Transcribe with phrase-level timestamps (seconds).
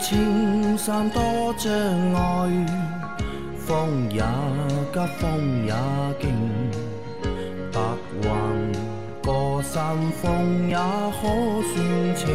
[0.00, 1.22] 青山多
[1.58, 1.70] 障
[2.14, 2.66] 碍，
[3.58, 4.22] 风也
[4.92, 5.74] 急，风也
[6.18, 6.32] 劲，
[7.70, 7.80] 白
[8.22, 8.28] 云
[9.22, 11.28] 过山峰也可
[11.68, 12.26] 算情。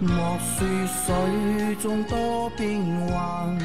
[0.00, 3.56] 莫说水中多变幻，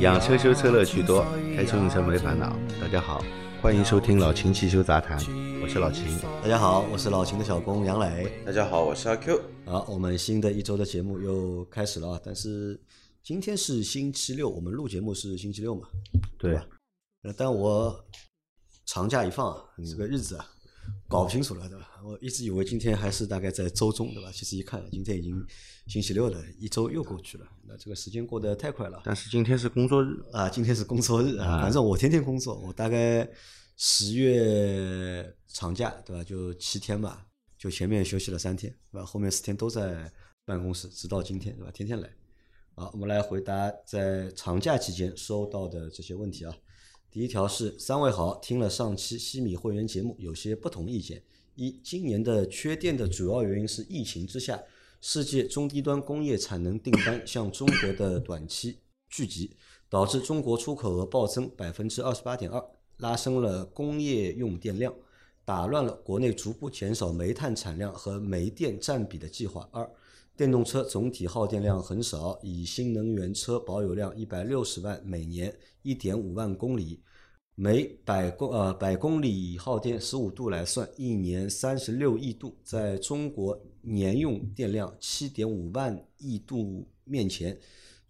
[0.00, 2.56] 养车修车乐趣多，开车用车没烦恼。
[2.80, 3.22] 大家好，
[3.60, 5.18] 欢迎收听老秦汽修杂谈，
[5.62, 6.18] 我是老秦。
[6.42, 8.32] 大家好，我是老秦的小工杨磊。
[8.46, 9.38] 大家好，我是阿 Q。
[9.68, 12.20] 好，我们新的一周的节目又开始了啊！
[12.24, 12.80] 但是
[13.20, 15.88] 今天是星期六，我们录节目是星期六嘛？
[16.38, 16.64] 对吧？
[17.22, 18.06] 呃，但我
[18.84, 20.46] 长假一放啊，这个日子啊，
[21.08, 22.00] 搞不清楚了，对吧？
[22.04, 24.30] 我一直以为今天还是大概在周中，对吧？
[24.32, 25.44] 其实一看，今天已经
[25.88, 27.44] 星期六了，一周又过去了。
[27.66, 29.02] 那这个时间过得太快了。
[29.04, 33.28] 但是今天是工作日啊，今天是工作日啊，反正我天天工作，我大概
[33.76, 36.22] 十月长假，对吧？
[36.22, 37.25] 就七天吧，
[37.66, 39.04] 就前面休息了三天，对吧？
[39.04, 40.08] 后面四天都在
[40.44, 41.70] 办公室，直到今天，对吧？
[41.72, 42.08] 天天来。
[42.76, 46.56] 好，我们来回答在长假期间收到的这些问题啊。
[47.10, 51.20] 第一条是三位好，听了上期西米会员节目，有些不同意见。
[51.56, 54.62] 一，今年的缺电的主要原因是疫情之下，
[55.00, 58.78] 世界中低端工业产能订单向中国的短期
[59.08, 59.56] 聚集，
[59.88, 62.64] 导致中国出口额暴增百分之二十八点二，
[62.98, 64.94] 拉升了工业用电量，
[65.46, 69.66] 打乱了国内逐步减少煤炭产量和煤电占比的计划。
[69.70, 69.88] 二，
[70.36, 77.00] 电动车总体耗电量很少，以新能源车保有量一百六十万每年一点五万公里。
[77.58, 87.58] 每百公呃百公里耗电十五度来算，一年三十六亿度，在中国年用电量七点五万亿度面前，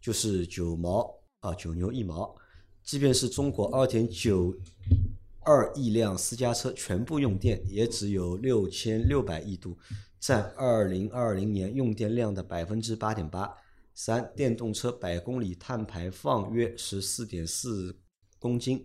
[0.01, 2.35] 就是九毛啊九牛一毛。
[2.83, 4.53] 即便是中国二点九
[5.47, 9.79] 二亿辆私家车全部用电，也只有六千六百亿度，
[10.19, 13.57] 占二零二零年用电量的百分之八点八。
[13.95, 17.97] 三，电动车百公里碳排放约十四点四
[18.41, 18.85] 公斤。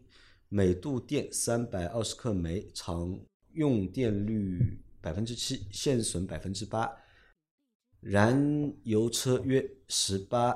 [0.49, 3.19] 每度电三百二十克煤，常
[3.53, 6.88] 用电率百分之七，限损百分之八。
[8.01, 10.55] 燃油车约十八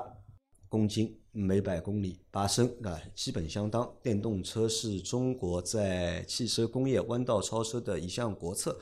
[0.68, 3.94] 公斤每百公里八升啊，基本相当。
[4.02, 8.78] 电动车是中国在汽车工业弯道超车的一项国策，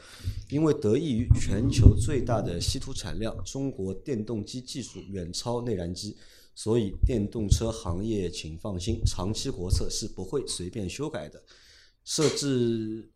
[0.49, 6.17] 因为得益于全球最大的稀土产量，中国电动机技术远超内燃机。
[6.55, 11.43] 所以，电动车行业请放心，长期国策是不会随便修改的。
[12.05, 13.11] 设置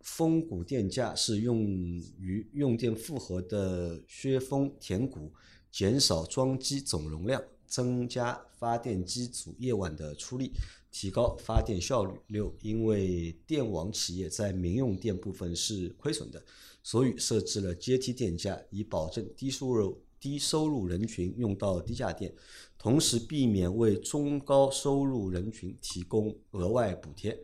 [0.00, 5.30] 峰谷电价是用于用电负荷的削峰填谷，
[5.70, 10.52] 减少装机总容量，增加发电机组夜晚的出力，
[10.92, 12.12] 提高发电效率。
[12.26, 16.44] 六，因为电网企业在民用电部分是亏损的，
[16.82, 22.34] 所以设置了阶梯电价，以保证低收入低收入人群用到低价电。
[22.76, 27.38] 同时避免为中高收入人群提供额外补贴，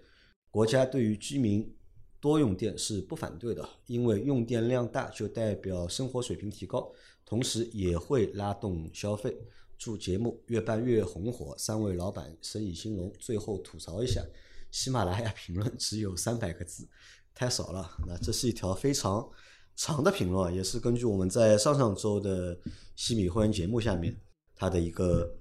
[0.50, 1.74] 国家对于居民
[2.20, 6.92] 多用电是不反对的，因为用电量大就代表生活水平提高，
[7.24, 9.34] 同时也会拉动消费。
[9.78, 13.12] 祝节目越办越红火，三位老板生意兴隆。
[13.18, 14.24] 最后吐槽一下，
[14.70, 16.88] 喜马拉雅评论只有三百个字，
[17.34, 17.90] 太少了。
[18.06, 19.28] 那这是一条非常
[19.76, 22.58] 长的评论，也是根据我们在上上周的
[22.94, 24.16] 西米会员节目下面。
[24.58, 25.36] 他的一个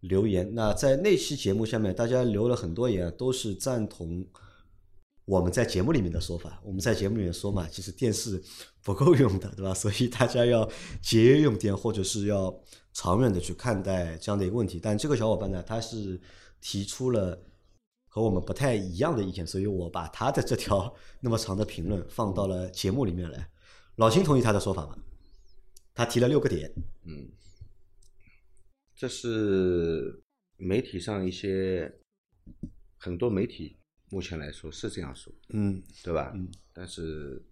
[0.00, 4.26] 留言，那在那期节目下面，大家留了很多言，都是赞同
[5.26, 6.60] 我们在节目里面的说法。
[6.64, 8.42] 我们在节目里面说嘛，其实电是
[8.82, 9.74] 不够用的，对吧？
[9.74, 10.66] 所以大家要
[11.02, 12.58] 节约用电，或者是要
[12.94, 14.80] 长远的去看待这样的一个问题。
[14.80, 16.18] 但这个小伙伴呢，他是
[16.60, 17.38] 提出了
[18.08, 23.50] 和我们不太一样的意见，所以我把他的这条那么长的评论放到了节目里面来。
[23.96, 24.96] 老秦同意他的说法吗？
[25.92, 26.72] 他提了六个点，
[27.04, 27.28] 嗯。
[28.94, 30.22] 这是
[30.56, 31.92] 媒体上一些
[32.96, 33.76] 很多媒体
[34.08, 36.32] 目前来说是这样说，嗯，对吧？
[36.34, 37.42] 嗯，但是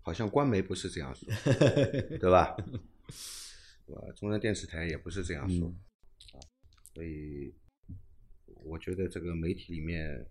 [0.00, 1.28] 好像官媒不是这样说，
[2.18, 2.56] 对吧？
[3.86, 4.02] 对吧？
[4.16, 5.68] 中央电视台也不是这样说，
[6.32, 6.40] 啊，
[6.94, 7.54] 所以
[8.64, 10.26] 我觉得这个媒体里面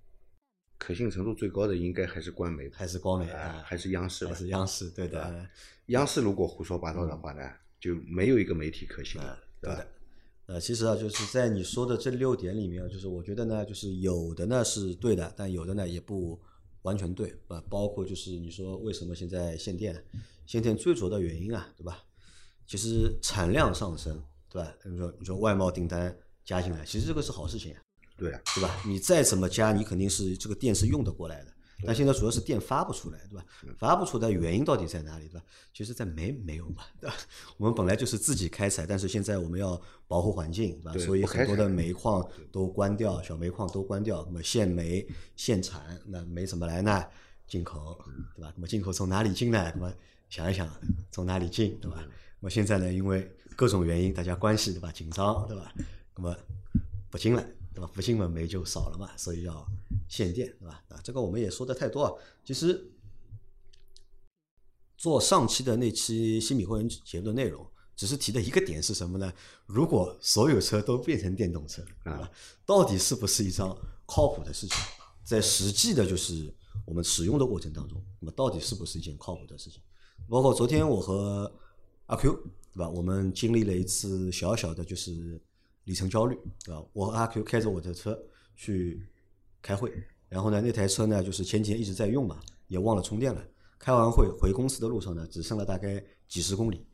[0.77, 4.31] 可信程度最高的应该还是官媒，还是官媒啊，还是央视吧？
[4.31, 5.49] 还是央视，对的。
[5.87, 9.21] 央视如果胡说八道的话呢，就没有一个媒体可信，
[9.61, 9.87] 对的。
[10.51, 16.38] 呃，其实啊，就是在你说的这六点里面，就是我觉得呢，就是有的呢是对的，但有的呢也不
[16.81, 20.03] 完全对，啊，包括就是你说为什么现在限电，
[20.45, 22.03] 限电最主要的原因啊，对吧？
[22.68, 24.75] 其实产量上升，对吧？
[24.83, 26.13] 你说你说外贸订单
[26.44, 27.74] 加进来，其实这个是好事情，
[28.18, 28.83] 对啊，对吧？
[28.86, 31.53] 你再怎么加，你肯定是这个电是用得过来的，
[31.85, 33.45] 但现在主要是电发不出来，对吧？
[33.77, 35.45] 发不出来原因到底在哪里，对吧？
[35.73, 37.15] 其实，在煤没有嘛，对吧？
[37.57, 40.97] 我们本来就是自己开采，但是现在我们要保护环境，对吧？
[40.99, 45.05] 所以很多的煤矿都关掉，小煤矿都关掉，那么限煤
[45.35, 47.05] 限产，那煤怎么来呢？
[47.47, 47.97] 进口，
[48.35, 48.53] 对吧？
[48.55, 49.71] 那么进口从哪里进呢？
[49.75, 49.93] 那么
[50.29, 50.69] 想一想，
[51.11, 51.97] 从哪里进，对吧？
[52.39, 55.73] 那么现在呢，因为各种原因，大家关系对吧紧张，对吧？
[56.15, 56.35] 那么
[57.09, 57.89] 不进了，对吧？
[57.94, 59.65] 不进嘛，煤就少了嘛，所以要
[60.07, 60.83] 限电，对吧？
[60.89, 62.13] 啊，这个我们也说的太多啊。
[62.44, 62.91] 其实
[64.97, 67.65] 做上期的那期新米会员节目的内容，
[67.95, 69.33] 只是提的一个点是什么呢？
[69.65, 72.29] 如果所有车都变成电动车，对吧？
[72.65, 73.75] 到底是不是一张
[74.06, 74.75] 靠谱的事情？
[75.24, 76.53] 在实际的就是
[76.85, 79.81] 我们使用的过程当中，那么到底是不是一件靠谱的事情？
[80.27, 81.51] 包括昨天我和
[82.07, 82.33] 阿 Q
[82.74, 82.89] 对吧？
[82.89, 85.41] 我们经历了一次小小的就是
[85.85, 86.83] 里程焦虑，对吧？
[86.93, 88.17] 我和阿 Q 开着我的车
[88.55, 89.05] 去
[89.61, 89.91] 开会，
[90.29, 93.41] 然后呢，那台车呢就是前几天一直在用嘛，也忘了充电了。
[93.79, 96.85] 开完会回公司的路上呢，只剩了大概几十公里，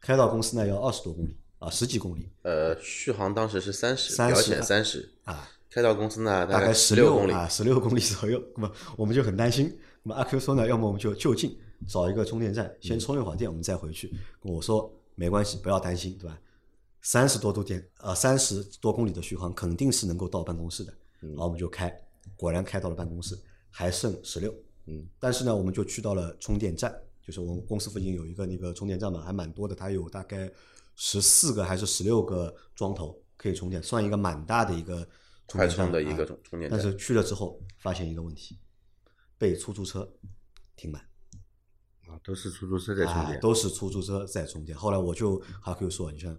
[0.00, 8.40] 开到公司呢要二十多公里啊，十几公里呃，续航当时是三十，30表显三十，啊，开到公司呢大概十六公里，啊，十六公里左右。
[8.54, 9.76] 那么我们就很担心。
[10.04, 11.58] 那么阿 Q 说呢，要么我们就就近
[11.88, 14.14] 找一个充电站，先充一会儿电，我们再回去。
[14.42, 16.38] 我说没关系，不要担心，对吧？
[17.06, 20.92] 三十多度电，呃，三十多公里的续航肯定是能够到办公室的。
[21.20, 21.88] 然后我们就开，
[22.34, 23.38] 果然开到了办公室，
[23.70, 24.52] 还剩十六。
[24.86, 26.92] 嗯，但是呢，我们就去到了充电站，
[27.22, 30.50] 就是我们公司附近有一个那个充电站嘛，还蛮多的，它有大概
[30.96, 35.08] 十四个还是十六个桩头可以充电，算一个蛮大的一个
[35.46, 36.70] 充快电站的一个啊充充电站。
[36.70, 38.58] 但是去了之后发现一个问题，
[39.38, 40.12] 被出租车
[40.74, 41.00] 停满，
[42.08, 44.76] 啊，都是出租车在充啊电，都是出租车在充电。
[44.76, 46.36] 后来我就哈 Q 说，你像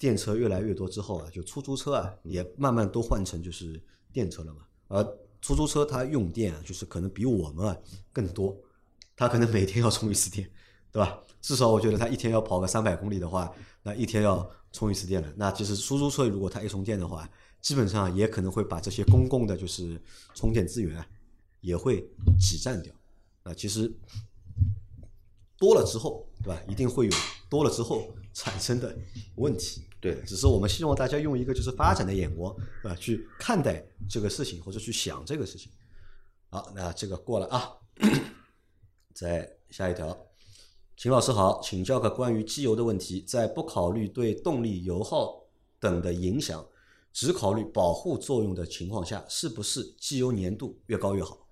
[0.00, 3.78] 电车越来越多之后啊，就出租车啊也慢慢都换成就是
[4.10, 4.62] 电车了嘛。
[4.88, 5.04] 而
[5.42, 7.76] 出租车它用电啊，就是可能比我们啊
[8.10, 8.56] 更多，
[9.14, 10.50] 它可能每天要充一次电，
[10.90, 11.20] 对吧？
[11.42, 13.52] 至少我觉得它一天要跑个三百公里的话，
[13.82, 15.30] 那一天要充一次电了。
[15.36, 17.28] 那其实出租车如果它一充电的话，
[17.60, 20.00] 基本上也可能会把这些公共的就是
[20.34, 21.06] 充电资源啊，
[21.60, 22.00] 也会
[22.40, 22.94] 挤占掉。
[23.42, 23.92] 啊，其实
[25.58, 26.58] 多了之后，对吧？
[26.66, 27.12] 一定会有
[27.50, 28.96] 多了之后产生的
[29.36, 29.86] 问题。
[30.00, 32.96] 对只是我们希望大家用一个就是发展的眼光，对吧？
[32.96, 35.70] 去看待这个事情或者去想这个事情。
[36.48, 37.70] 好，那这个过了啊。
[39.12, 40.16] 再下一条，
[40.96, 45.44] 秦老师好，请教个关于机油的问题，在不考虑对动力油耗
[45.78, 46.66] 等的影响，
[47.12, 51.46] 只考虑保护作用的情况下，是不是机油粘度越高越好？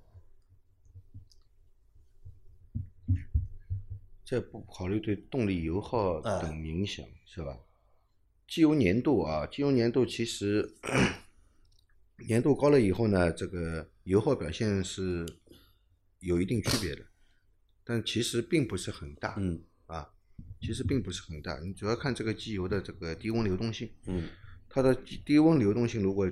[4.29, 7.59] 这不考虑对动力油耗哎等影响，是吧？
[8.47, 10.71] 机油粘度啊，机油粘度其实
[12.29, 15.27] 粘度高了以后呢，这个油耗表现是
[16.19, 17.07] 有一定区别的，
[17.83, 19.35] 但其实并不是很大。
[19.39, 20.11] 嗯啊，
[20.61, 23.91] 其实并不是很大，你主要看这个机油的这个低温流动性。
[24.05, 24.29] 嗯
[24.69, 26.31] 它的低低温流动性如果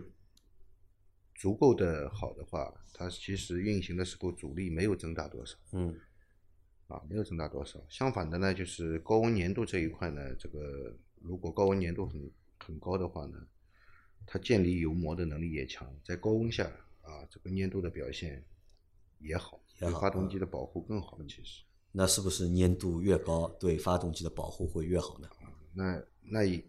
[1.34, 5.56] 足够的好的话，它其实运行的时候阻力没有增大多少。
[5.72, 5.98] 嗯
[6.88, 7.80] 啊，没有增大多少。
[7.88, 13.44] 相反的呢，就是高温粘度这一块呢，这个如果高温粘度很很高的话呢，
[14.24, 16.64] 它建立油膜的能力也强，在高温下
[17.02, 18.44] 啊，这个粘度的表现
[19.18, 21.18] 也好，对发动机的保护更好。
[21.28, 25.28] 其实，那是不是粘度越高，对发动机的保护会越好呢？
[25.74, 26.62] 那那也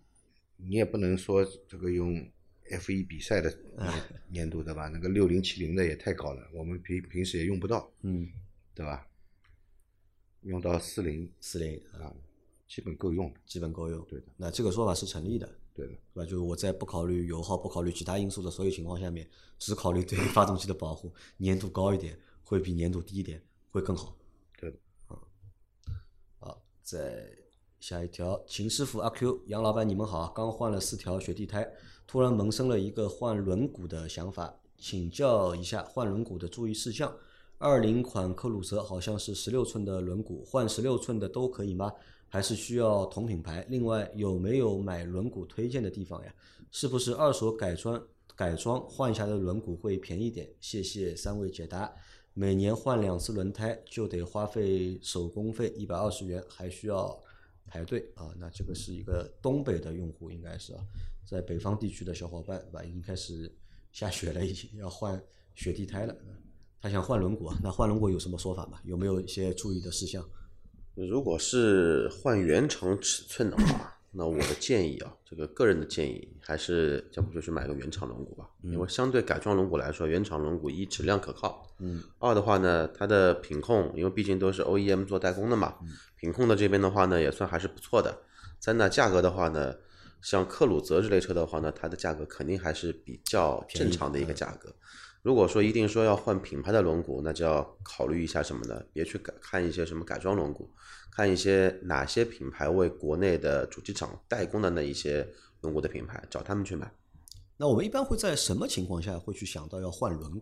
[0.55, 2.27] 你也不能说这个用
[2.71, 3.93] F 一比赛的粘
[4.33, 4.87] 粘度对吧？
[4.87, 8.27] 那个六零七零的也太高了，我们平平时也用不到，嗯，
[8.73, 9.07] 对吧？
[10.47, 12.13] 用到四零四零啊，
[12.67, 13.31] 基本够用。
[13.45, 14.01] 基本够用。
[14.05, 15.93] 对的，那这个说法是成立的，对的。
[16.13, 16.23] 对吧？
[16.23, 24.15] 就是我在不考虑油耗、不考虑其他因素的所有情况下面，只考虑对发动机的保护，粘度高一点会比粘度低一点会更好。
[24.57, 24.77] 对的。
[26.39, 27.29] 好，再
[27.81, 31.69] 下一条，秦师傅阿 Q 杨老板，你们好，刚换了四条雪地胎，
[32.07, 37.13] 突然萌生了一个换轮毂的想法，请教一下换轮毂的注意事项。
[37.59, 41.91] 二零款科鲁泽好像是十六寸的轮毂，换十六寸的都可以吗？
[42.29, 43.65] 还是需要同品牌？
[43.67, 46.31] 另外有没有买轮毂推荐的地方呀？
[46.71, 47.99] 是不是二手改装
[48.35, 50.47] 改装换下的轮毂会便宜点？
[50.61, 51.91] 谢谢三位解答。
[52.35, 57.19] 每年换两次轮胎就得花费手工费一百二十元，还需要
[57.65, 58.31] 排队啊。
[58.37, 60.85] 那这个是一个东北的用户，应该是啊，
[61.25, 62.83] 在北方地区的小伙伴吧？
[62.83, 63.51] 已经开始
[63.91, 65.19] 下雪了，已经要换
[65.55, 66.15] 雪地胎了。
[66.81, 68.79] 他想换轮毂啊，那换轮毂有什么说法吗？
[68.83, 70.23] 有没有一些注意的事项？
[70.95, 85.75] 如果是换原厂尺寸的话， 那我的建议啊，这个个人的建议还是要不就去买个原厂轮毂吧，因为相对改装轮毂来说，原厂轮毂一质量可靠，嗯，二的话呢，它的品控，因为毕竟都是 OEM 做代工的嘛，
[86.15, 88.23] 品控的这边的话呢，也算还是不错的。
[88.59, 89.75] 三呢，价格的话呢，
[90.21, 94.73] 像克鲁泽这类车的话呢，它的价格肯定还是比较正常的一个价格。
[95.27, 98.81] 如果说一定说要换品牌的轮毂，那就要考虑一下什么呢？
[98.93, 100.65] 别去改看一些什么改装轮毂，
[101.11, 105.27] 看一些哪些品牌为国内的主机厂代工的那一些
[105.59, 106.89] 轮毂的品牌，找他们去买。
[107.57, 110.41] 那我们一般会在什么情况下会去想到要换轮毂？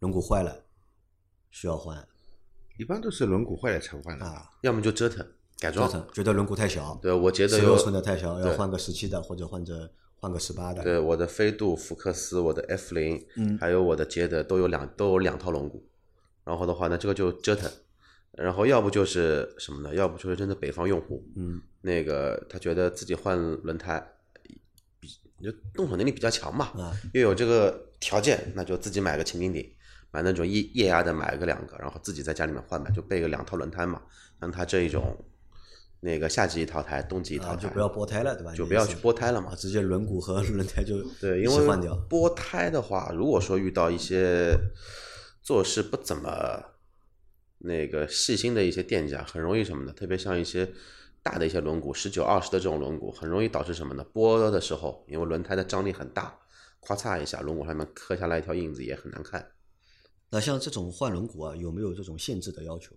[0.00, 0.64] 轮毂坏了
[1.52, 1.96] 需要换
[2.80, 4.26] 一般都是轮毂坏了才换的。
[4.26, 4.50] 啊？
[4.62, 5.24] 要么就折腾
[5.60, 9.88] 改装，折腾，觉得轮毂太小，对我觉得十六寸的太小，要换个十七的或者换着
[10.22, 10.84] 换个十八的。
[10.84, 15.82] 对我的飞度、福克斯、我的 F 零，嗯还有我的捷德都有两都有两套轮毂，
[16.44, 17.68] 然后的话呢，这个就折腾，
[18.30, 19.92] 然后要不就是什么呢？
[19.92, 24.00] 要不就是真的北方用户，嗯，那个他觉得自己换轮胎
[25.00, 25.10] 比
[25.42, 29.74] 就动手能力比较强嘛，啊，又有这个条件，那就自己买个擎顶顶，
[30.12, 34.00] 买那种液液压的，买个两个，然后自己在家里面换呗，就备个两套轮胎嘛。
[34.40, 35.16] 像他这一种，
[36.04, 38.52] 那个夏季一套胎，冬季一套啊，胎，就不要拨胎了，对吧？
[38.52, 39.54] 就不要去拨胎了嘛啊，。
[39.54, 41.94] 直接轮毂和轮胎就对，因为起换掉。
[42.10, 44.58] 拨胎的话，如果说遇到一些
[45.42, 46.60] 做事不怎么
[47.58, 49.92] 那个细心的一些店家，很容易什么呢？
[49.92, 50.68] 特别像一些
[51.22, 54.04] 大的一些轮毂，十九、二十的这种轮毂，很容易导致什么呢？
[54.12, 56.36] 拨的时候，因为轮胎的张力很大，
[56.80, 59.52] 咔嚓一下，轮毂上面刻下来一条印子也很难看。
[60.30, 62.96] 那像这种换轮毂啊，有没有这种限制的要求？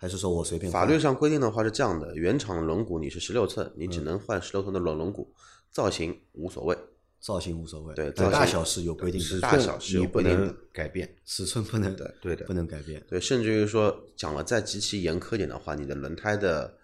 [0.00, 0.72] 还是说我随便？
[0.72, 5.26] 法律上规定的话是这样的：原厂轮毂你是十六寸，你嗯只能换十六寸的轮轮毂，
[5.70, 6.74] 造型无所谓。
[7.20, 11.06] 造型无所谓，对但大小是有规定的，大小是有规定的改变。
[11.26, 13.04] 尺寸不能对的不能改变。
[13.06, 16.74] 对，甚至于说讲了再极其严苛一点的话，你的轮胎的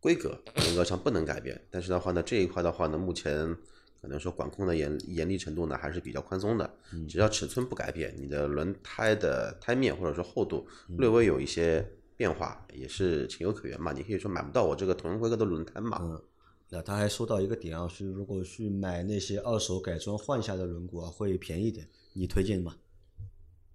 [0.00, 1.64] 规格严格上不能改变。
[1.70, 3.56] 但是的话呢，这一块的话呢，目前
[4.02, 6.68] 可能说管控的严严厉程度呢还是比较宽松的。
[7.08, 10.66] 只要尺寸不改变，你的轮胎的胎面或者说厚度
[10.98, 13.92] 略微有一些变化，也是情有可原嘛。
[13.92, 15.98] 你可以说买不到我这个同样规格的轮胎嘛。
[16.02, 16.22] 嗯，
[16.70, 22.74] 那他还说到一个点啊，是如果去买那些二手改装换下的轮毂啊，会便宜点，你推荐吗？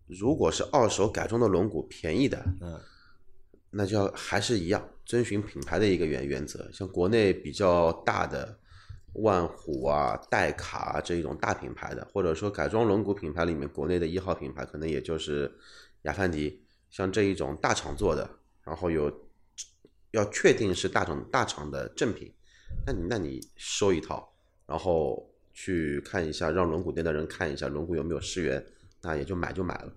[0.08, 2.80] 如果是二手改装的轮毂便宜的，嗯
[3.70, 6.70] 那就要还是一样遵循品牌的一个原原则。
[6.74, 8.58] 像国内比较大的
[9.14, 15.50] 万虎啊、戴卡啊这一种大品牌的，或者说改装轮毂品牌里面，国内的一号品牌可能也就是
[16.02, 16.62] 雅凡迪。
[16.92, 18.30] 像这一种大厂做的，
[18.64, 19.12] 然后有
[20.12, 22.32] 要确定是大厂大厂的正品，
[22.86, 24.32] 那你那你收一套，
[24.68, 28.64] 然后去看一下，让轮毂店的人看一下轮毂有没有失原，
[29.02, 29.94] 那也就买就买了。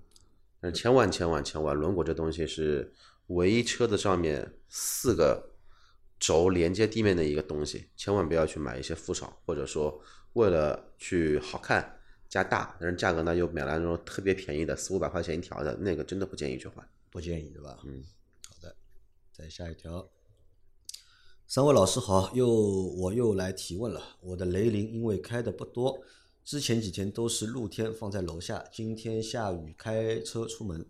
[0.61, 2.91] 但千万千万千万，轮毂这东西是
[3.27, 5.51] 唯一车子上面四个
[6.19, 10.01] 轴连接地面的一个东西，千万不要去买一些副厂，或者说
[10.35, 11.99] 为了去好看
[12.35, 16.85] 加大，但是价格呢又买来那种特别便宜的四五百块钱一条的那个，真的不建议去换。
[17.09, 17.79] 不建议对吧？
[17.85, 18.03] 嗯，
[18.49, 18.75] 好的，
[19.33, 20.11] 再下一条。
[21.47, 24.03] 三位老师好，又我又来提问了。
[24.21, 26.03] 我的雷凌因为开的不多，
[26.45, 30.85] 之前几天都是露天放在楼下，今天下雨开车出门，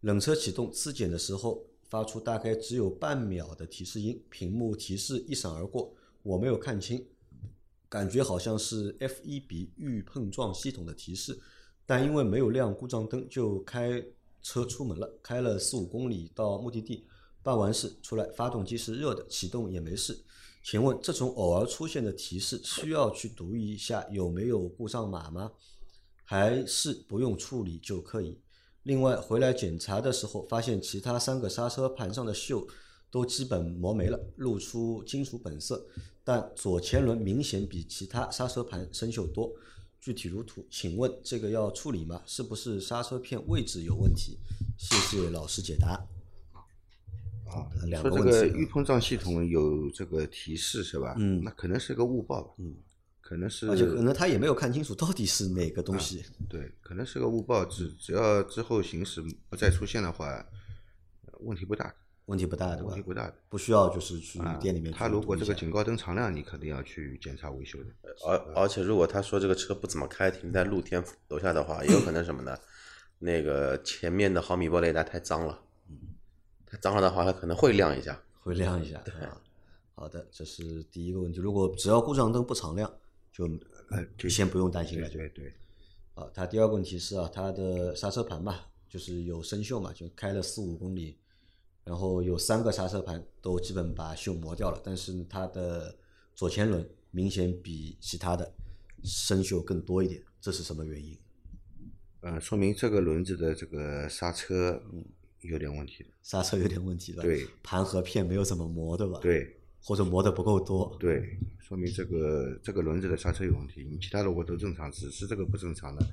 [0.00, 5.92] 冷车启动自检的时候发出大概只有半秒的提示音，屏幕提示一闪而过，
[6.22, 7.06] 我没有看清，
[7.88, 11.38] 感觉好像是 F 1 b 预碰撞系统的提示，
[11.86, 14.04] 但因为没有亮故障灯，就开
[14.42, 15.18] 车出门了。
[15.22, 17.06] 开了四五公里到目的地，
[17.42, 20.22] 办完事出来，发动机是热的，启动也没事。
[20.62, 25.50] 请问这种偶尔出现的提示，需要去读一下有没有故障码吗？
[26.24, 28.38] 还是不用处理就可以？
[28.82, 32.68] 另外回来检查的时候，发现其他三个刹车盘上的锈
[33.10, 35.86] 都基本磨没了，露出金属本色，
[36.28, 39.50] 但左前轮明显比其他刹车盘生锈多。
[39.98, 42.22] 具体如图，请问这个要处理吗？
[42.26, 44.38] 是不是刹车片位置有问题？
[44.76, 45.92] 谢谢老师解答。
[47.46, 51.14] 啊两说这个预碰撞系统有这个提示是吧？
[51.16, 52.52] 嗯那可能是个误报吧？
[52.58, 52.76] 嗯，
[53.22, 56.22] 可能是而且可能他也没有看清楚到底是哪个东西。
[56.46, 60.26] 对，可能是个误报，只只要之后行驶不再出现的话，
[61.24, 61.94] 呃问题不大，
[62.28, 63.02] 问题不大，对吧问题？
[63.02, 63.34] 不大的。
[63.48, 67.86] 不需要就是去啊店里面去他如果这个警告灯常亮，你肯定要去检查维修的。
[68.26, 72.56] 而而且如果他说这个车不怎么开，停在露天楼下的话，也有可能什么呢？
[73.18, 75.58] 那个前面的毫米波雷达太脏了，
[76.66, 78.22] 太脏了的话，它可能会亮一下。
[78.42, 79.40] 会亮一下啊。
[79.94, 81.40] 好的，这是第一个问题。
[81.40, 82.92] 如果只要故障灯不常亮，
[83.32, 83.46] 就
[83.90, 85.08] 呃，就先不用担心了。
[85.08, 85.52] 就对对，
[86.14, 91.18] 啊，它第二个问题是啊，它的刹车盘嘛，就是有生锈嘛，就开了四五公里，
[91.88, 95.96] 然后有三个刹车盘都基本把锈磨掉了，但是它的
[96.34, 98.54] 左前轮明显比其他的
[99.02, 101.18] 生锈更多一点，这是什么原因？
[102.20, 104.78] 呃，说明这个轮子的这个刹车
[105.40, 106.10] 有点问题的。
[106.22, 113.82] 刹车有点问题了，对，盘和片没有怎么磨，对吧？，对或者磨的不够多，对，说明这个这个轮子的刹车有问题。
[113.90, 116.06] 你其他的我都正常，只是这个不正常的，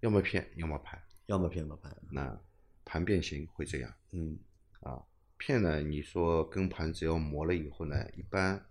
[0.00, 1.00] 要么片，要么盘。
[1.24, 2.38] 要么片要么盘，那
[2.84, 4.38] 盘变形会这样嗯
[4.80, 5.00] 啊。
[5.44, 8.64] 片呢，你说跟盘只要磨了以后呢，一般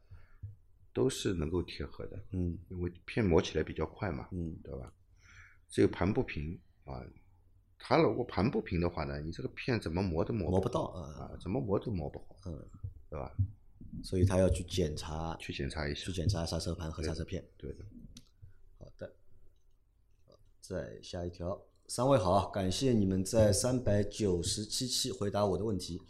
[0.93, 4.93] 都是能够贴合的，嗯因为片磨起来比较快嘛，嗯对吧？
[5.67, 7.03] 只有盘不平啊，
[7.77, 12.65] 它如果盘不平的话呢，你这个片怎么磨都磨磨不到啊，啊，怎么磨都磨不好，嗯，
[13.09, 13.35] 对吧？
[14.01, 17.43] 所以他要去检查，去检查一下去，检查刹车盘和刹车片。
[17.57, 17.83] 对的。
[18.79, 19.13] 好的，
[20.25, 26.01] 好再下一条，三位好，感谢你们在三百九十七期回答我的问题。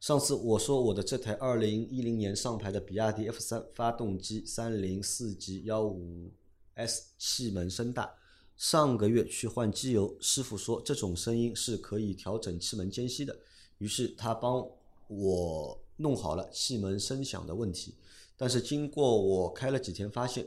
[0.00, 6.30] 上次我说我的这台二零一零年上牌的比亚迪 F 三发动机三零四级幺五
[6.74, 8.14] S 气门声大，
[8.56, 13.36] 上个月去换机油，师傅说这种声音是可以调整气门间隙的，
[13.78, 14.64] 于是他帮
[15.08, 17.96] 我弄好了气门声响的问题。
[18.36, 20.46] 但是经过我开了几天，发现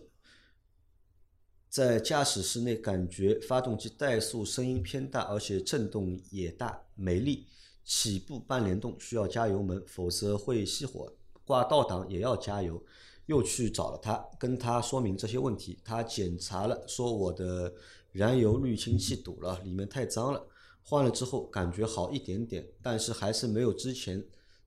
[1.68, 7.48] 在驾驶室内感觉发动机怠速声音偏大，而且震动也大，没力。
[7.84, 11.12] 起步半联动需要加油门，否则会熄火。
[11.46, 12.84] 挂倒档也要加油。
[13.28, 15.78] 又去找了他，跟他说明这些问题。
[15.86, 17.74] 他检查了，说我的
[18.12, 20.48] 燃油滤清器堵了，里面太脏了。
[20.84, 24.22] 换了之后感觉好一点点，但是还是没有之前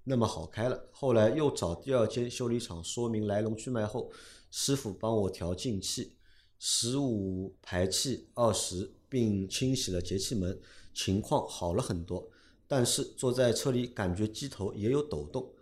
[0.04, 0.82] 那么好开了。
[0.92, 4.10] 后来又找第二间修理厂说明来龙去脉后，
[4.50, 6.14] 师傅帮我调进气，
[6.58, 10.58] 十五排气二十，并清洗了节气门，
[10.94, 12.26] 情况好了很多。
[12.66, 15.52] 但是坐在车里感觉机头也有抖动，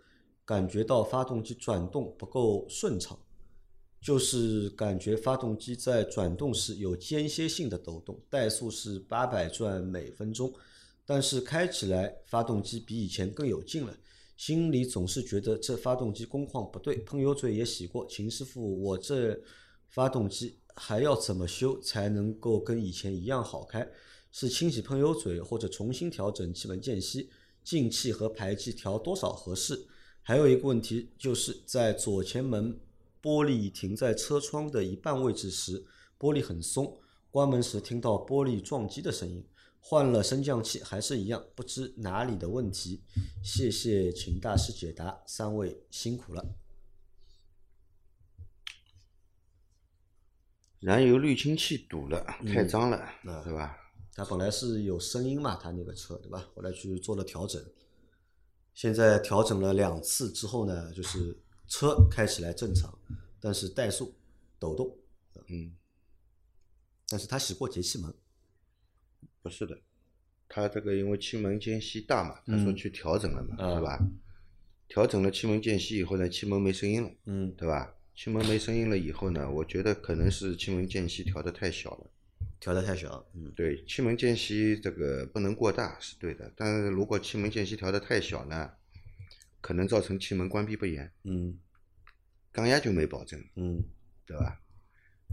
[0.45, 3.17] 感觉到发动机转动不够顺畅，
[4.01, 10.53] 就是感觉发动机在转动时有间歇性的抖动，怠速是八百转每分钟，
[11.05, 13.95] 但是开起来发动机比以前更有劲了。
[14.35, 19.39] 心里总是觉得这发动机工况不对，喷油嘴也洗过，秦师傅，我这
[19.89, 23.87] 发动机还要怎么修才能够跟以前一样好开？
[24.33, 27.29] 是清洗喷油嘴，或者重新调整气门间隙，
[27.63, 29.87] 进气和排气调多少合适？
[30.23, 32.79] 还有一个问题就是在左前门
[33.21, 35.85] 玻璃停在车窗的一半位置时，
[36.17, 36.97] 玻璃很松，
[37.29, 39.45] 关门时听到玻璃撞击的声音。
[39.85, 43.03] 换了升降器还是一样，不知哪里的问题。
[43.43, 46.55] 谢谢秦大师解答，三位辛苦了。
[50.79, 53.77] 燃油滤清器堵了，太脏了，嗯对吧？
[54.15, 56.47] 它本来是有声音嘛，它那个车对吧？
[56.53, 57.63] 后来去做了调整，
[58.73, 61.35] 现在调整了两次之后呢，就是
[61.67, 62.97] 车开起来正常，
[63.39, 64.13] 但是怠速、
[64.59, 64.95] 抖动，
[65.47, 65.75] 嗯，
[67.07, 68.13] 但是它洗过节气门，
[69.41, 69.79] 不是的，
[70.47, 73.99] 他这个因为气门间隙大嘛，他说嗯去调整了嘛，啊是吧？
[74.87, 77.95] 调整了气门间隙以后呢，气门没声音了，嗯对吧？
[78.15, 82.11] 气门没声音了以后呢，我觉得可能是气门间隙调的太小了。
[82.63, 88.71] 调的太小，嗯对，气门间隙这个不能过大是对的，但是如果气门间隙调的太小呢，
[89.59, 91.59] 可能造成气门关闭不严，嗯
[92.53, 93.83] 缸压就没保证，嗯
[94.25, 94.61] 对吧？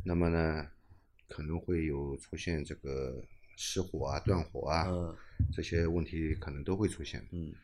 [0.05, 0.69] 那么呢，
[1.29, 3.23] 可能会有出现这个
[3.57, 5.16] 失火啊、断火啊、嗯
[5.53, 7.55] 这些问题，可能都会出现嗯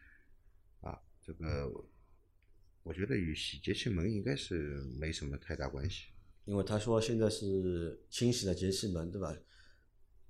[0.81, 0.97] 啊。
[1.21, 1.69] 这个
[2.85, 6.05] 我觉得与洗节气门应该是没什么太大关系。
[6.45, 9.35] 因为他说现在是清洗了节气门，对吧？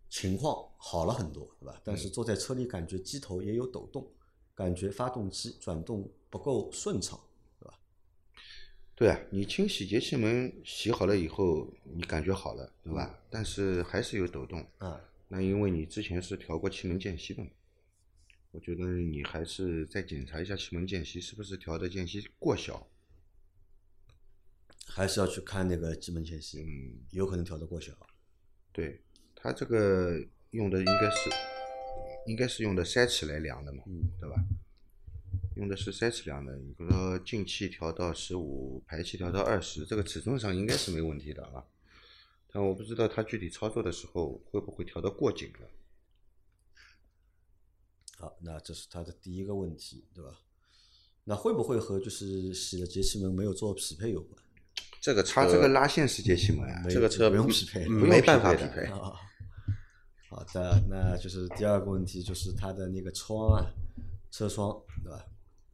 [0.08, 1.80] 情况好了很多，对吧？
[1.84, 4.10] 但是坐在车里感觉机头也有抖动，
[4.54, 7.18] 感觉发动机转动不够顺畅，
[7.60, 7.78] 对吧？
[8.94, 13.18] 对啊，你清洗节气门洗好了以后，你感觉好了，对吧？
[13.30, 17.50] 但是还是有抖动，啊，那因为你之前是调过气门间隙的嘛，
[18.52, 22.86] 我觉得你还是再检查一下气门间隙是不是调的间隙过小。
[24.88, 27.92] 还是要去看那个气门间隙，嗯，有可能调的过小。
[28.72, 29.02] 对，
[29.36, 30.18] 它这个
[30.50, 31.30] 用的应该是
[32.26, 34.36] 应该是用的塞尺来量的嘛，嗯对吧？
[35.54, 41.64] 用的是塞尺量的，你比如说进气调到十五，排气调到二十，这个尺寸上应该是没问题的啊。
[42.48, 45.70] 但我不知道它具体操作的时候会不会调到过紧了。
[48.18, 50.40] 好，那这是他的第一个问题，对吧？
[51.24, 54.42] 那会不会和就是洗的节气门没有做匹配有关？
[55.00, 58.86] 这个它车这个拉线是节气门啊，这个车不用匹配，没办法匹配
[60.28, 63.66] 好的，那就是第二个问题，就是它的那个窗啊，
[64.30, 65.24] 车窗对吧？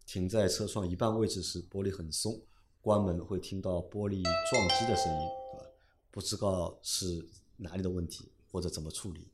[0.06, 2.38] 停在车窗一半位置时，玻璃很松，
[2.80, 5.66] 关门会听到玻璃撞击的声音，对吧？
[6.11, 9.28] 不知道是哪里的问题或者怎么处理。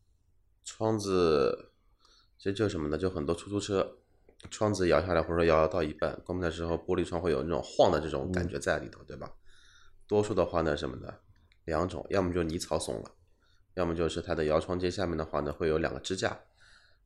[0.64, 1.72] 窗子
[2.38, 2.96] 这就是什么呢？
[2.96, 3.98] 就很多出租车
[4.50, 9.28] 窗子摇下来或者说摇到一半，关门的时候玻璃窗会有那种晃的这种感觉在里头，对吧？
[10.08, 11.14] 多数的话呢，什么呢？
[11.66, 13.10] 两种，要么就是泥槽松了，
[13.74, 16.36] 要么就是它的摇窗接下面的话呢，会有两个支架。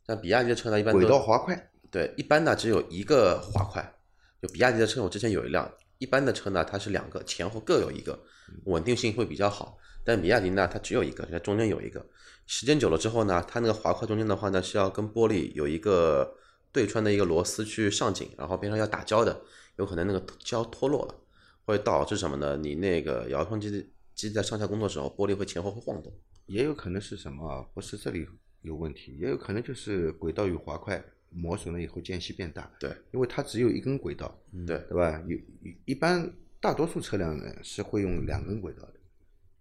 [0.07, 3.95] 像比亚迪的车呢，一般轨都道滑块，对，一般呢只有一个滑块。
[4.41, 8.19] 就比亚迪的车，我之前有一辆，一般的车呢它是两个，前后各有一个，
[8.65, 9.77] 稳定性会比较好。
[10.05, 12.05] 但比亚迪呢，它只有一个，它中间有一个。
[12.47, 16.37] 时间久了之后呢，它那个滑块中间的话呢，是要跟玻璃有一个
[16.73, 19.41] 对穿的一个螺丝去上紧，然后边上要打胶的，
[19.77, 21.15] 有可能那个胶脱落了，
[21.64, 22.57] 会导致什么呢？
[22.57, 26.12] 你那个遥控机机在上下工作的时候，玻璃会前后会晃动。
[26.46, 27.66] 也有可能是什么啊？
[27.72, 28.27] 不是这里
[28.62, 32.70] 有问题，也有可能就是轨道与滑块磨损了以后间隙变大。
[32.79, 35.22] 对，因为它只有一根轨道，对对吧？
[35.27, 38.94] 有一一般大多数车辆呢是会用两根轨道的，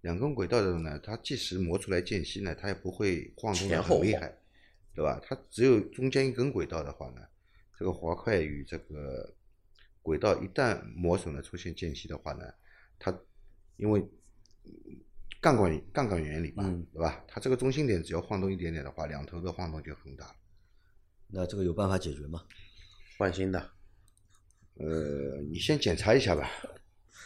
[0.01, 4.37] 两根轨道的呢，它即使磨出来间隙呢，它也不会晃动的前后晃很厉害，
[4.93, 5.21] 对吧？
[5.23, 7.21] 它只有中间一根轨道的话呢，
[7.77, 9.33] 这个滑块与这个
[10.01, 12.45] 轨道一旦磨损了出现间隙的话呢，
[12.97, 13.17] 它
[13.77, 14.03] 因为
[15.39, 17.23] 杠杆杠杆原理嘛，嗯对吧？
[17.27, 20.35] 它这个中心点只要晃动一点点的话，两头的晃动就很大了。
[21.27, 22.43] 那这个有办法解决吗？
[23.17, 23.71] 换新的，
[24.75, 26.49] 呃，你先检查一下吧，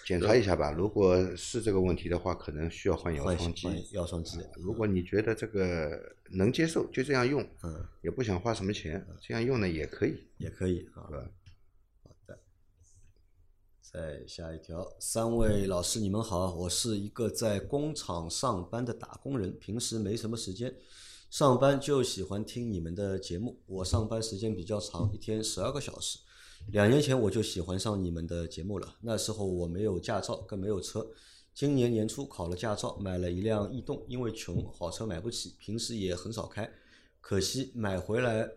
[0.06, 0.72] 检查一下吧。
[0.72, 3.68] 如果是这个问题的话，可能需要换摇换窗机。
[3.94, 4.40] 摇窗机。
[4.58, 11.08] 如果你觉得这个能接受，就这样用，嗯，也不想花什么钱，这样用呢也可以，也可以啊。
[11.10, 11.30] 对吧？
[13.92, 20.76] 再下一条，三位老师你们好，我是一个在工厂上班的打工人，平时没什么时间，
[21.30, 23.62] 上班就喜欢听你们的节目。
[23.68, 26.18] 我上班时间比较长，一天十二个小时。
[26.72, 31.08] 两年前我就喜欢上你们的节目了，那时候我没有驾照，更没有车。
[31.54, 36.70] 今年年初考了驾照，买了一辆逸动，因为穷，好车买不起，平时也很少开。
[37.22, 38.50] 可惜买回来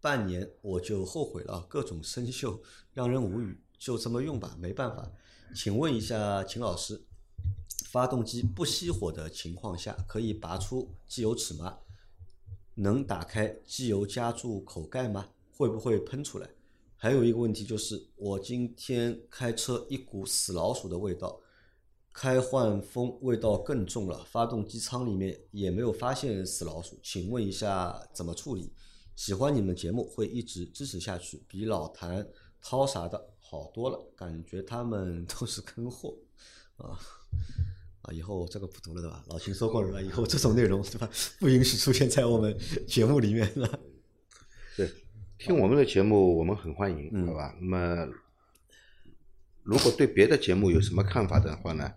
[0.00, 2.58] 半年我就后悔了，各种生锈，
[2.94, 3.60] 让人无语。
[3.82, 5.10] 就这么用吧，没办法。
[5.56, 7.02] 请问一下秦老师，
[7.86, 11.80] 发动机不熄火的情况下，可以拔出机油尺吗？
[12.76, 15.30] 能打开机油加注口盖吗？
[15.50, 16.48] 会不会喷出来？
[16.96, 21.40] 还有一个问题就是，我今天开车一股死老鼠的味道，
[22.12, 28.72] 开换风味道更重了，发动机舱里面也没有发现死老鼠，请问一下怎么处理？
[29.16, 32.24] 喜欢你们节目，会一直支持下去，比老谭、
[32.62, 36.14] 涛啥的好多了，感觉他们 都是坑货
[36.76, 36.98] 啊
[38.02, 38.12] 啊！
[38.12, 39.22] 以后这个不读了对吧？
[39.28, 43.80] 老秦说过了，以后这种内容对吧，不允许出现在我们节目里面了。
[44.76, 44.90] 对，
[45.38, 47.54] 听我们的节目我们很欢迎，嗯好吧？
[47.60, 48.08] 那么
[49.62, 51.92] 如果对别的节目有什么看法的话呢，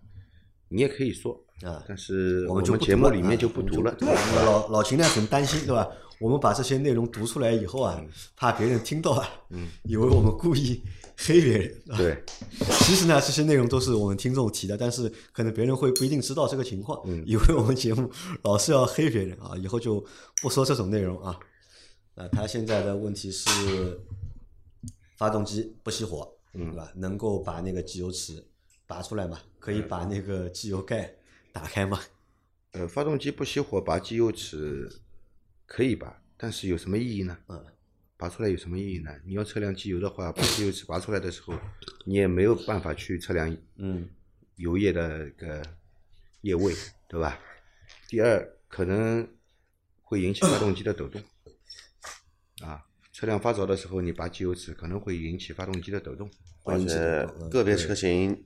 [0.68, 4.44] 你也可以说啊但是我们节目里面就不读了，对吧？
[4.44, 5.88] 老老秦呢很担心，对吧？
[6.20, 8.02] 我们把这些内容读出来以后啊，
[8.36, 10.82] 怕别人听到啊，嗯，以为我们故意
[11.18, 11.82] 黑别人。
[11.90, 12.24] 啊对，
[12.82, 18.10] 其实呢，这些内容都是我们听众提的，但是可能别人会不一定知道这个情况，嗯以为我们节目
[18.44, 20.04] 老是要黑别人啊，以后就
[20.42, 21.38] 不说这种内容啊。
[22.16, 23.48] 那他现在的问题是
[25.18, 26.92] 发动机不熄火，嗯对吧？
[26.96, 28.46] 能够把那个机油尺
[28.88, 29.40] 拔出来吗？
[29.60, 31.14] 可以把那个机油盖
[31.52, 32.00] 打开吗？
[32.72, 34.90] 呃，发动机不熄火，拔机油尺
[35.66, 37.38] 可以拔，但是有什么意义呢？
[37.48, 37.66] 嗯，
[38.18, 39.12] 拔出来有什么意义呢？
[39.26, 41.54] 你要测量机油的话，把机油尺拔出来的时候，
[42.06, 44.08] 你也没有办法去测量嗯
[44.56, 45.62] 油液的一个
[46.42, 46.74] 液位，
[47.10, 47.40] 对吧？
[48.08, 49.28] 第二，可能
[50.02, 51.22] 会引起发动机的抖动，
[52.62, 56.30] 啊，车辆发着的时候，你拔机油尺可能会引起发动机的抖动。
[56.64, 56.98] 而且
[57.40, 58.44] 嗯个别车型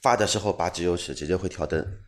[0.00, 1.98] 发的时候拔机油尺直接会跳灯。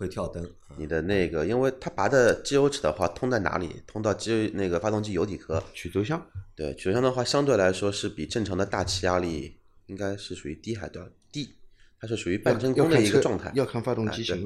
[0.00, 0.42] 会跳灯。
[0.66, 3.82] 啊你的那个，因为它拔的机油尺的话，通在哪里？
[3.86, 5.62] 通到机那个发动机油底壳。
[5.74, 11.54] 曲轴箱，对，曲轴箱的话，相对来说是比正常的大气压力应该是属于低还多低，
[12.00, 13.52] 它是属于半真空的一个状态。
[13.54, 14.38] 要看发动机的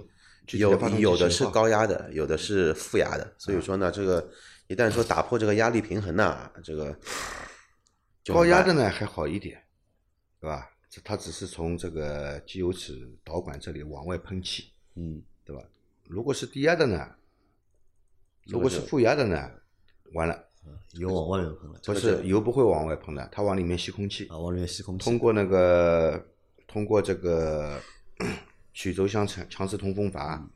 [0.58, 4.28] 有有的是高压的，有的是负压的，所以说呢，这个
[4.66, 6.98] 一旦说打破这个压力平衡呢，这个
[8.26, 9.62] 高压的呢还好一点，
[10.40, 10.70] 对吧？
[11.02, 15.62] 它只是从这个机油尺导管这里往外喷气，嗯，对吧？
[16.08, 17.14] 如果是低压的呢，
[18.46, 19.50] 如果是负压的呢，
[20.12, 20.48] 完了，
[20.92, 25.04] 油往外面喷了，不是油不会往外喷的，它往里面吸空气，啊，往里面吸空气。
[25.04, 26.26] 通过那个
[26.66, 27.80] 通过这个
[28.72, 30.50] 曲轴箱强强制通风阀，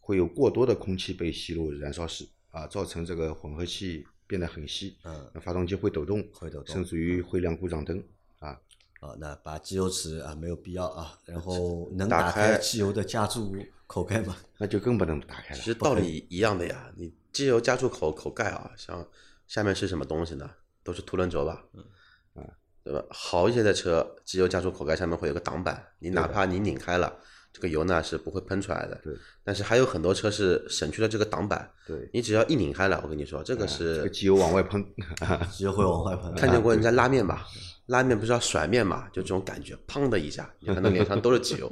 [0.00, 5.30] 会有过多的空气被吸入燃烧室啊，造成这个混合气变得很稀，嗯。
[5.34, 6.74] 那发动机会抖动，会抖动。
[6.74, 8.02] 甚至于会亮故障灯
[8.38, 8.60] 啊。
[9.04, 13.54] 啊，那把机油尺啊没有必要啊，然后能打打开开机油的加注
[13.86, 14.34] 口盖吗？
[14.56, 15.60] 那就更不能打开了其。
[15.60, 16.90] 实道理一样的呀。
[16.96, 19.06] 你机油加注口口盖啊，像
[19.46, 20.50] 下面是什么东西呢？
[20.82, 21.62] 都是凸轮轴吧？
[21.74, 21.84] 嗯，
[22.32, 22.48] 啊，
[22.82, 23.04] 对吧？
[23.10, 27.14] 好一些的车，机油加注口盖上面会有个挡板，你哪怕你拧开了，
[27.52, 28.98] 这个油呢是不会喷出来的。
[29.04, 29.14] 对。
[29.42, 34.82] 但是还有很多车是省去了这个挡板，对，你只要一拧开了，我跟你说，这个这是个机油往外喷，
[35.52, 36.34] 机油会往外喷。
[36.34, 37.46] 看见过人家拉面吧？
[37.86, 39.08] 拉面不是要甩面嘛？
[39.10, 41.70] 就这种感觉，砰的一下，你看他脸上都是机油。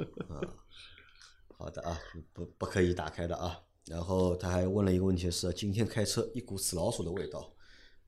[1.57, 1.97] 好的啊，
[2.33, 3.59] 不不可以打开的啊。
[3.87, 7.53] 然后他还问了一个问题是：今天开车一股死老鼠的味道，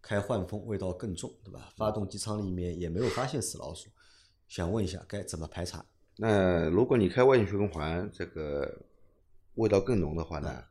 [0.02, 1.70] 开换风味道更重，对吧？
[1.76, 3.90] 发动机舱里面也没有发现死老鼠，
[4.48, 5.86] 想问一下该怎么排查？
[6.18, 8.82] 那如果你开外循环，这个
[9.56, 10.64] 味道更浓的话呢，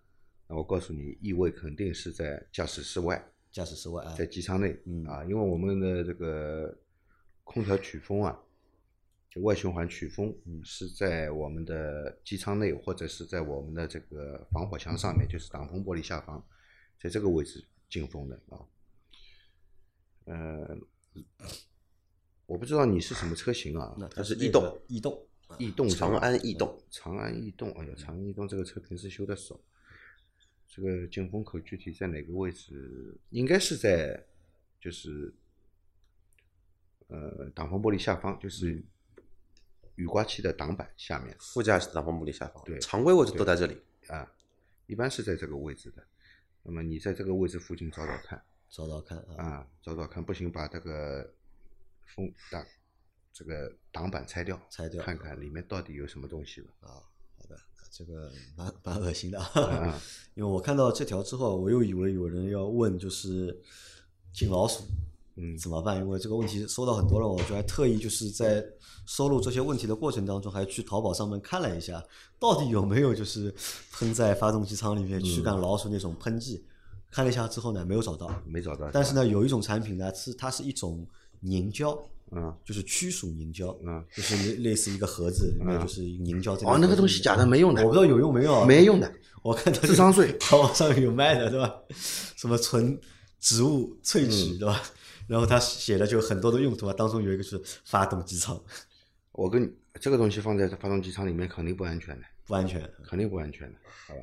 [0.48, 6.74] 那我告诉你，异味肯定是在驾驶室外，驾驶室外啊在，机舱内嗯啊，因为我们的这个
[7.44, 8.36] 空调取风啊，
[9.30, 16.42] 就外循环取风嗯是在我们的机舱内，或者是在我们的这个防火墙上面，就是挡风玻璃下方，
[16.98, 18.58] 在这个位置进风的啊。
[20.24, 20.76] 呃，
[22.46, 23.94] 我不知道你是什么车型啊？
[24.10, 25.26] 它是逸动逸动，
[25.58, 29.60] 逸动长安逸动，长安逸动，哎呀，长安逸动这个车平时修的少，
[30.66, 33.14] 这个进风口具体在哪个位置？
[33.30, 34.24] 应该是在
[34.80, 35.32] 就是
[37.08, 38.82] 呃挡风玻璃下方，就是
[39.94, 43.80] 雨刮器的挡板下面副驾驶挡风玻璃下方，对常规位置都在这里。
[44.08, 44.30] 啊，
[44.86, 46.04] 一般是在这个位置的。
[46.62, 49.44] 那么你在这个位置附近找找看 找找看啊。
[49.44, 51.32] 啊，找找看，不行把这个
[52.04, 52.64] 风挡
[53.32, 56.70] 这个挡板拆掉，拆掉看看里面到底有什么东西吧。
[56.80, 56.88] 啊，
[57.36, 57.58] 好的，
[57.90, 59.38] 这个蛮蛮恶心的。
[60.34, 63.60] 因为我看到这条之后，我又以为有人要问，就是
[64.32, 64.84] 进老鼠，
[65.36, 65.96] 嗯怎么办？
[65.98, 68.64] 因为这个问题收到很多了，我就还特意就是在
[69.06, 72.02] 收录这些问题的过程当中，还去淘宝上面看了一下，
[72.38, 73.52] 到底有没有就是
[73.92, 76.64] 喷在发动机舱里面驱赶老鼠那种喷剂。
[77.10, 78.28] 看了一下之后呢，没有找到。
[78.44, 81.06] 没找到，但是呢，有一种产品呢，是它是一种
[81.38, 81.96] 凝胶，
[82.32, 86.72] 嗯，就是驱鼠凝胶，嗯，就是类类似一个盒子，里面就是凝胶这个。
[86.72, 88.66] 哦，那个东西假的，没用的，我不知道有用没用啊？
[88.66, 91.72] 没用的，我看到智商税淘宝上有卖的，对吧？
[92.34, 92.98] 什么纯
[93.38, 94.82] 植物萃嗯取，对吧？
[95.26, 98.62] 然后他写的就很多的用途啊，当中有一个是发动机舱，
[99.32, 102.88] 我跟你这个东西放在发动机舱里面肯定不安全的，不安全。
[103.04, 104.20] 肯定不安全的，好吧？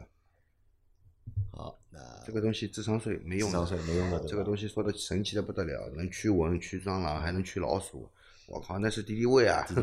[1.52, 8.10] 好，那这个东西智商税没用的，智商税没用的这个东西说的神奇的不得了，能驱蚊、驱蟑螂，还能驱老鼠。
[8.48, 9.66] 我靠，那是敌敌畏啊！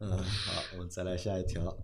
[0.00, 1.74] 嗯，好，我们再来下一条。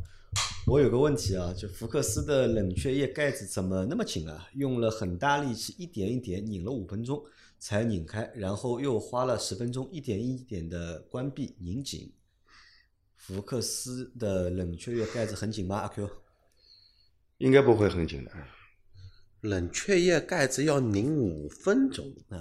[0.67, 4.49] 我有个问题啊，就福克斯的冷却液盖子怎么那么紧啊？
[4.55, 7.23] 用了很大力气，一点一点拧了五分钟
[7.59, 12.13] 才拧开，然后又花了十分钟，一点一点的关闭拧紧。
[13.17, 15.79] 福克斯的冷却液盖子很紧吗？
[15.79, 16.09] 阿 Q？
[17.39, 18.33] 应该不会很紧的，
[19.41, 22.39] 冷却液盖子要拧五分钟，啊，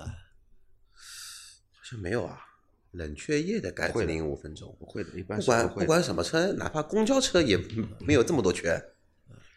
[1.71, 2.39] 好像没有啊。
[2.91, 5.88] 冷却液的盖子拧五分钟，不会的，一般不管不是会的。
[5.88, 7.58] 管什么车，哪怕公交车也
[7.99, 8.82] 没有这么多圈。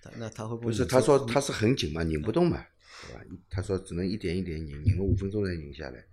[0.02, 2.64] 他那他会不会不是，他说他是很紧嘛，拧不动嘛，
[3.08, 3.20] 对吧？
[3.50, 6.04] 他说只能一点一点拧，拧个五分钟才拧下来。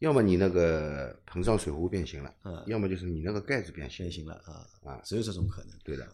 [0.00, 4.12] 要么你那个膨胀水壶变形了，嗯要么就是你那个盖子变形变。
[4.12, 5.72] 形了啊啊只有这种可能。
[5.84, 6.08] 对的，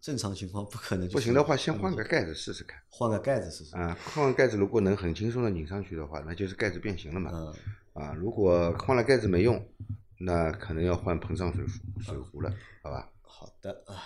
[0.00, 1.08] 正常情况不可能。
[1.08, 2.78] 不行的话，先换个盖子试试看。
[2.88, 3.74] 换个盖子试试。
[3.76, 7.30] 啊，换个盖子如果能很轻松的拧上去的话，那就是盖子变形了嘛。
[7.32, 7.54] 嗯，
[7.92, 9.68] 啊，如果换了盖子没用，
[10.18, 13.10] 那可能要换膨胀水壶水壶了，好吧？
[13.22, 14.02] 好的啊，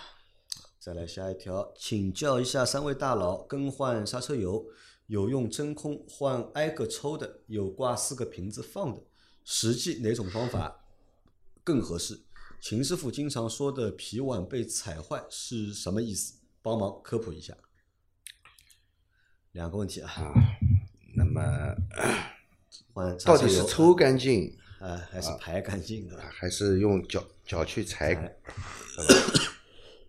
[0.79, 4.65] 再来下一条，请教一下三位大佬，更换刹车油
[5.07, 9.03] 有用真空换挨个抽的，有挂四个瓶子放的，
[9.43, 10.85] 实际哪种方法
[11.63, 12.21] 更合适？
[12.61, 16.39] 秦师傅经常说的皮碗被踩坏是什么意思？
[16.61, 17.55] 帮忙科普一下。
[19.51, 20.33] 两个问题啊，啊，
[21.15, 21.41] 那么
[23.23, 26.17] 到底是抽干净，啊还是排干净的？
[26.19, 28.37] 还是用脚脚去踩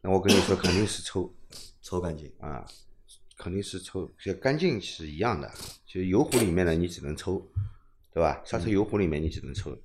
[0.01, 1.35] 那我跟你说，肯定是抽
[1.83, 2.33] 抽干净。
[2.39, 2.65] 啊，
[3.37, 5.53] 肯定是抽，就干净是一样的。
[5.87, 7.45] 就油壶里面呢，你只能抽，
[8.13, 8.41] 对吧？
[8.45, 9.77] 刹车油壶里面你只能抽，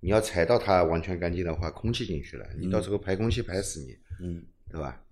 [0.00, 5.02] 你要踩到它完全干净的话，空气进去了，你到时候排空气排死你，嗯，对吧？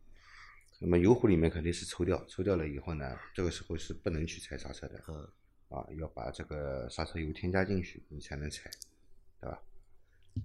[0.80, 5.28] 那么油壶里面肯定是抽掉，抽掉了以后呢，这个时候是不能去踩刹车的，嗯，
[5.74, 8.70] 啊，要把这个刹车油添加进去，你才能踩，
[9.40, 9.60] 对吧？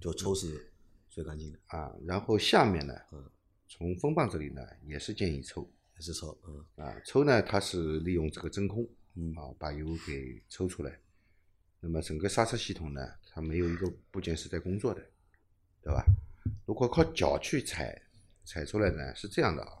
[0.00, 0.70] 就抽是
[1.08, 3.24] 最干净的，啊，然后下面呢嗯，
[3.68, 6.36] 从风棒这里呢也是建议抽，也是抽？
[6.46, 10.98] 嗯啊，抽呢它是利用这个真空，嗯啊，把油给抽出来。
[11.80, 15.00] 那么整个刹车系统呢，它没有一个部件是在工作的，
[15.82, 16.04] 对吧？
[16.66, 18.02] 如果靠脚去踩
[18.44, 19.72] 踩出来呢，是这样的啊。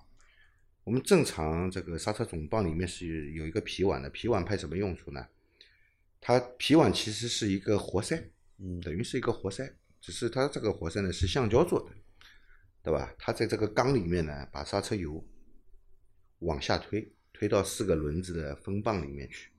[0.82, 5.24] 我们正常这个刹车总泵里面是有一个皮碗的，皮碗派什么用处呢？
[6.20, 11.96] 它皮碗其实是一个活塞，嗯等于是一个活塞，只是它这个活塞呢是橡胶做的，
[12.82, 13.14] 对吧？
[13.18, 15.26] 它在这个缸里面呢，把刹车油
[16.40, 19.50] 往下推，推到四个轮子的风棒里面去。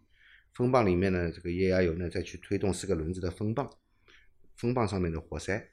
[0.53, 3.71] 风棒里面呢，这个液压油呢再去推动四个轮子的风棒，
[4.55, 5.71] 风棒上面的活塞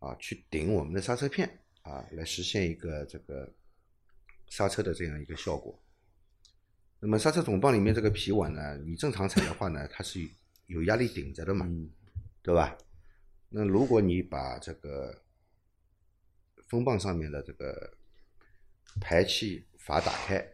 [0.00, 3.52] 啊，去顶我们的刹车片啊，来实现一个这个
[4.48, 5.80] 刹车的这样一个效果。
[7.06, 10.28] 那么刹车总泵里面这个皮碗呢，你正常踩的话呢，它是
[10.66, 11.88] 有压力顶着的嘛，嗯
[12.42, 12.76] 对吧？
[13.48, 15.22] 那如果你把这个
[16.66, 17.96] 风棒上面的这个
[19.00, 20.44] 排气阀打开，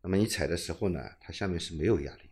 [0.00, 2.30] 那么你踩的时候呢，它下面是没有压力。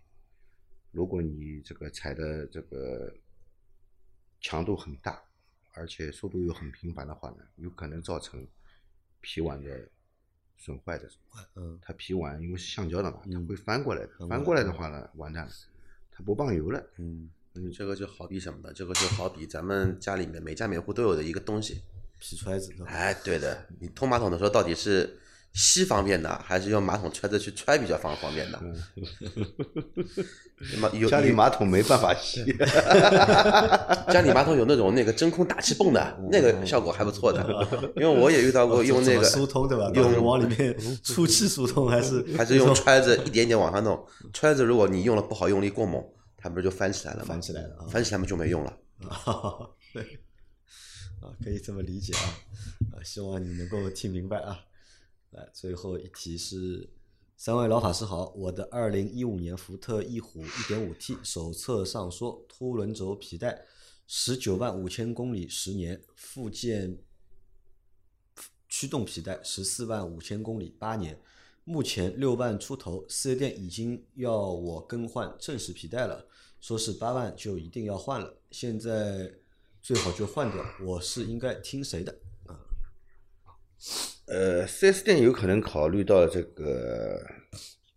[0.92, 3.12] 如果你这个踩的这个
[4.40, 5.20] 强度很大，
[5.72, 8.46] 而且速度又很频繁的话呢，有可能造成
[9.20, 9.90] 皮碗的
[10.58, 11.08] 损坏的。
[11.54, 14.26] 嗯它皮碗因为是橡胶的嘛，它嗯会翻过来的。
[14.28, 15.52] 翻过来的话呢，完蛋了，
[16.10, 16.82] 它不棒油了。
[16.96, 18.72] 嗯，嗯，这个就好比什么呢？
[18.74, 21.82] 这个就好比咱们家里面每家每户都有的一个东西。
[22.18, 22.72] 皮揣子？
[22.86, 25.18] 哎，对的， 你通马桶的时候到底是
[25.56, 28.60] 吸方便的，还是用马桶揣子去揣比较方方便的？
[30.78, 32.44] 马有有家里马桶没办法吸，
[34.12, 37.42] 家里马桶有那种那个真空打气泵的，那个效果还不错的。
[37.96, 39.90] 因为我也遇到过用那个疏通对吧？
[39.94, 46.04] 用往里面出气疏通还是还是用揣子一点点往上弄，揣子如果你用了不好，用力过猛，
[46.36, 47.26] 它不是就翻起来了吗？
[47.28, 48.70] 翻起来了啊翻起来嘛就没用了。
[49.08, 49.16] 啊，
[49.94, 50.02] 对，
[51.20, 52.20] 啊，可以这么理解啊，
[52.92, 54.58] 啊，希望你能够听明白啊。
[55.36, 56.88] 来，最后一题是：
[57.36, 63.66] 三位老法师好，我的二零一五年福特翼虎一点五 T 手册上说凸轮轴皮带
[64.06, 66.98] 十九万五千公里十年，附件
[68.66, 71.20] 驱动皮带十四万五千公里八年。
[71.64, 76.26] 目前六万出头，四 S 店已经要我更换正时皮带了，
[76.62, 79.34] 说是八万就一定要换了，现在
[79.82, 82.56] 最好就换掉，我是应该听谁的啊？
[84.26, 87.24] 呃四 S 店有可能考虑到这个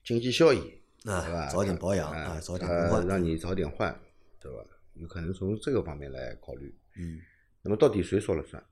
[0.03, 0.59] 经济效益，
[1.03, 3.97] 对啊吧？，早点保养啊啊，早点换，让你早点换，
[4.39, 4.57] 对吧？
[4.95, 6.73] 有可能从这个方面来考虑。
[6.97, 7.19] 嗯，
[7.61, 8.63] 那么到底谁说了算？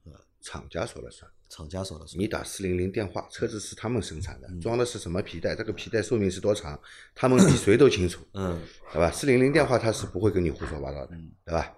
[0.41, 1.29] 厂家说了算。
[1.49, 6.77] 厂家说了算，你打四零零电话，车子是他们生产的，嗯装的是什么皮带，这个皮带寿命是多长，
[7.15, 9.09] 他们比谁都清楚，嗯 对吧？
[9.09, 11.73] 四零零电话他是不会跟你胡说八道的，对吧？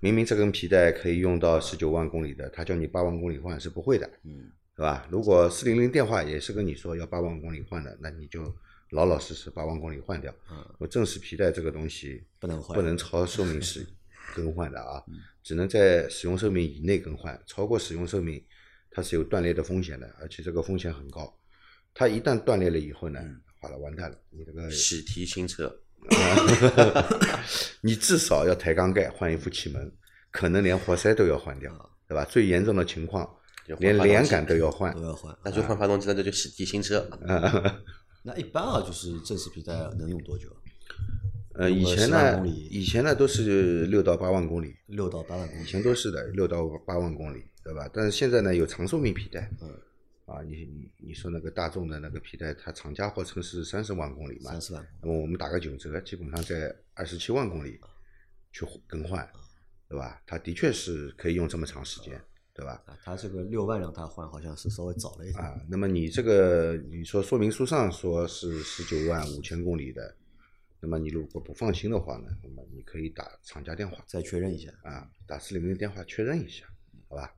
[0.00, 5.06] 明明这根皮带可以用到十九万公里的，他叫你八万公里换是不会的，嗯，对吧？
[5.10, 8.50] 如果四零零电话也是跟你说要八万公里换的，那你就
[8.92, 10.34] 老老实实八万公里换掉。
[10.50, 13.86] 嗯我正时皮带这个东西不能换不能超寿命时
[14.34, 15.04] 更换的啊，
[15.42, 18.42] 只能在使用寿命以内更换，超过使用寿命
[18.90, 21.30] 它是有断裂的风险的，而且这个风险很高。
[21.92, 23.20] 它一旦断裂了以后呢，
[23.60, 25.78] 好了，完蛋了，你这个喜提新车，
[27.82, 29.92] 你至少要抬缸盖，换一副气门，
[30.30, 31.70] 可能连活塞都要换掉，
[32.08, 32.24] 对吧？
[32.24, 33.28] 最严重的情况
[33.76, 35.02] 连连杆都要换都。
[35.02, 35.36] 要换。
[35.44, 37.08] 那就换发动机，那这就洗提新车。
[38.22, 40.54] 那一般啊，就是正时皮带能用多久？
[41.54, 45.62] 呃，用个10以前呢以前呢都是六到八万公里，六到八万公里。
[45.62, 47.90] 以前都是的，六到八万公里，对吧？
[47.92, 49.68] 但是现在呢，有长寿命皮带，嗯，
[50.26, 57.80] 啊，你你你说那个大众的那个皮带，它厂家号称是三十万公里嘛，三十万，那么我们打个九折，基本上在二十七万公里
[58.52, 59.28] 去更换，
[59.88, 60.20] 对吧？
[60.26, 62.20] 它的确是可以用这么长时间，
[62.60, 62.82] 对吧？
[62.84, 65.42] 啊，他这个六万让他换，好像是稍微早了一点。
[65.42, 70.14] 啊，那么你这个你说说明书上说是十九万五千公里的，
[70.78, 74.70] 那么你如果不放心的话呢，那么你可以打厂家电话再确认一下。
[74.82, 76.66] 啊，打四零零电话确认一下，
[77.08, 77.34] 好吧？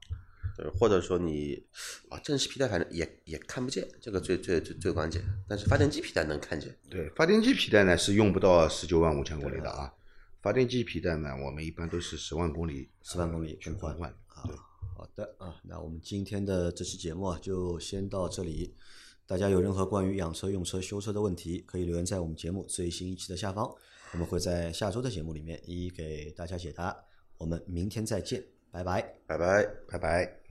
[0.58, 1.64] 呃，或者说你
[2.11, 5.22] 啊，正时皮带反正也也看不见，这个最最最最关键。
[5.48, 6.76] 但是发电机皮带能看见。
[6.90, 9.94] 对，发电机皮带呢是用不到十九万五千公里的啊，
[10.42, 14.14] 发电机皮带呢我们一般都是十万公里，10万公里去更换更换。
[15.03, 18.72] 好的啊，那我们今天的这期节目啊，就先到这里。
[19.26, 23.68] 大家有任何关于养车、用车、修车的问题，可以留言在我们节目最新一期的下方，
[24.12, 26.96] 我们会在下周的节目里面一一给大家解答。
[27.36, 29.03] 我们明天再见，拜拜。
[29.26, 29.64] 拜拜。
[29.88, 30.41] 拜拜。